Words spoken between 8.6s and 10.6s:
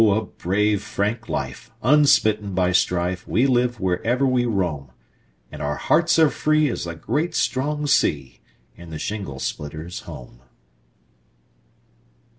In the shingle splitter's home.